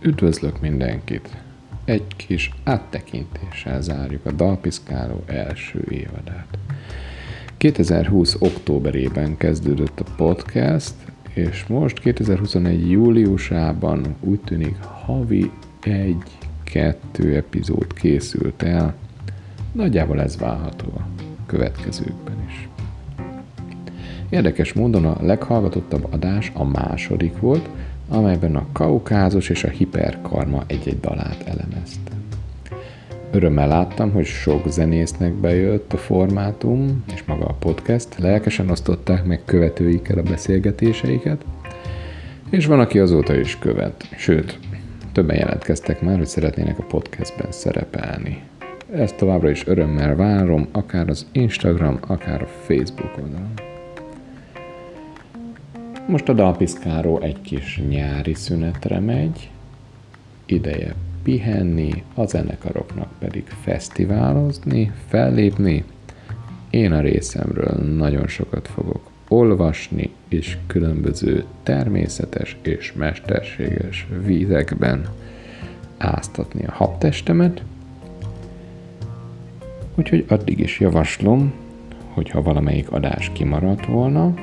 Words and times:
Üdvözlök 0.00 0.60
mindenkit! 0.60 1.36
Egy 1.84 2.06
kis 2.16 2.50
áttekintéssel 2.64 3.82
zárjuk 3.82 4.26
a 4.26 4.32
Dalpiszkáló 4.32 5.22
első 5.26 5.84
évadát. 5.88 6.58
2020. 7.56 8.36
októberében 8.38 9.36
kezdődött 9.36 10.00
a 10.00 10.04
podcast, 10.16 10.94
és 11.34 11.66
most 11.66 11.98
2021. 11.98 12.90
júliusában 12.90 14.16
úgy 14.20 14.40
tűnik 14.40 14.76
havi 14.80 15.50
egy-kettő 15.82 17.36
epizód 17.36 17.92
készült 17.92 18.62
el. 18.62 18.94
Nagyjából 19.72 20.20
ez 20.20 20.38
várható 20.38 20.92
a 20.96 21.06
következőkben 21.46 22.36
is. 22.48 22.68
Érdekes 24.28 24.72
módon 24.72 25.04
a 25.04 25.22
leghallgatottabb 25.22 26.06
adás 26.12 26.52
a 26.54 26.64
második 26.64 27.38
volt, 27.38 27.68
amelyben 28.08 28.56
a 28.56 28.66
kaukázus 28.72 29.48
és 29.48 29.64
a 29.64 29.68
hiperkarma 29.68 30.64
egy-egy 30.66 31.00
dalát 31.00 31.42
elemezte. 31.46 32.10
Örömmel 33.30 33.68
láttam, 33.68 34.12
hogy 34.12 34.24
sok 34.24 34.68
zenésznek 34.68 35.32
bejött 35.32 35.92
a 35.92 35.96
formátum, 35.96 37.04
és 37.14 37.24
maga 37.24 37.44
a 37.44 37.56
podcast, 37.58 38.18
lelkesen 38.18 38.70
osztották 38.70 39.24
meg 39.24 39.40
követőikkel 39.44 40.18
a 40.18 40.22
beszélgetéseiket, 40.22 41.44
és 42.50 42.66
van, 42.66 42.80
aki 42.80 42.98
azóta 42.98 43.34
is 43.34 43.58
követ, 43.58 44.08
sőt, 44.16 44.58
többen 45.12 45.36
jelentkeztek 45.36 46.00
már, 46.00 46.16
hogy 46.16 46.26
szeretnének 46.26 46.78
a 46.78 46.82
podcastben 46.84 47.52
szerepelni. 47.52 48.42
Ezt 48.92 49.16
továbbra 49.16 49.50
is 49.50 49.66
örömmel 49.66 50.16
várom, 50.16 50.68
akár 50.72 51.08
az 51.08 51.26
Instagram, 51.32 51.98
akár 52.06 52.42
a 52.42 52.46
Facebook 52.46 53.18
oldalon. 53.22 53.67
Most 56.08 56.28
a 56.28 56.32
dalpiszkáró 56.32 57.20
egy 57.20 57.40
kis 57.40 57.80
nyári 57.88 58.34
szünetre 58.34 59.00
megy, 59.00 59.50
ideje 60.46 60.94
pihenni, 61.22 62.02
a 62.14 62.26
zenekaroknak 62.26 63.08
pedig 63.18 63.46
fesztiválozni, 63.46 64.92
fellépni. 65.08 65.84
Én 66.70 66.92
a 66.92 67.00
részemről 67.00 67.94
nagyon 67.96 68.28
sokat 68.28 68.68
fogok 68.68 69.10
olvasni, 69.28 70.10
és 70.28 70.56
különböző 70.66 71.44
természetes 71.62 72.56
és 72.62 72.92
mesterséges 72.92 74.06
vízekben 74.24 75.08
áztatni 75.98 76.64
a 76.64 76.72
habtestemet. 76.72 77.62
Úgyhogy 79.94 80.24
addig 80.28 80.58
is 80.58 80.80
javaslom, 80.80 81.52
hogyha 82.08 82.42
valamelyik 82.42 82.90
adás 82.90 83.30
kimaradt 83.34 83.86
volna, 83.86 84.34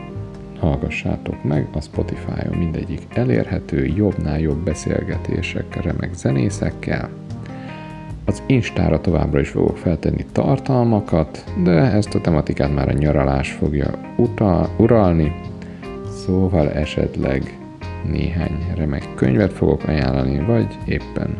hallgassátok 0.59 1.43
meg, 1.43 1.67
a 1.73 1.81
Spotify-on 1.81 2.57
mindegyik 2.57 3.01
elérhető, 3.13 3.85
jobbnál 3.85 4.39
jobb 4.39 4.63
beszélgetések, 4.63 5.81
remek 5.81 6.13
zenészekkel. 6.13 7.09
Az 8.25 8.43
Instára 8.45 9.01
továbbra 9.01 9.39
is 9.39 9.49
fogok 9.49 9.77
feltenni 9.77 10.25
tartalmakat, 10.31 11.43
de 11.63 11.71
ezt 11.71 12.15
a 12.15 12.21
tematikát 12.21 12.73
már 12.73 12.89
a 12.89 12.93
nyaralás 12.93 13.51
fogja 13.51 13.91
utal, 14.17 14.69
uralni, 14.77 15.35
szóval 16.25 16.71
esetleg 16.71 17.59
néhány 18.11 18.73
remek 18.75 19.07
könyvet 19.15 19.53
fogok 19.53 19.83
ajánlani, 19.87 20.39
vagy 20.39 20.77
éppen 20.85 21.35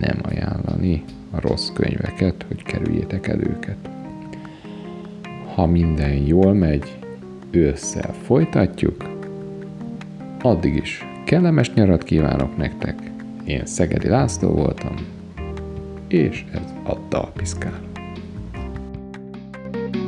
nem 0.00 0.18
ajánlani 0.22 1.04
a 1.30 1.40
rossz 1.40 1.68
könyveket, 1.74 2.44
hogy 2.48 2.62
kerüljétek 2.62 3.26
el 3.26 3.40
őket. 3.40 3.76
Ha 5.54 5.66
minden 5.66 6.12
jól 6.12 6.52
megy, 6.52 6.98
ősszel 7.56 8.14
folytatjuk. 8.22 9.04
Addig 10.40 10.74
is 10.74 11.04
kellemes 11.24 11.72
nyarat 11.72 12.02
kívánok 12.02 12.56
nektek. 12.56 12.98
Én 13.44 13.66
Szegedi 13.66 14.08
László 14.08 14.50
voltam, 14.50 14.94
és 16.08 16.44
ez 16.52 16.72
a 16.84 16.98
Dalpiszkáló. 17.08 17.92
thank 19.72 19.96
you 19.96 20.03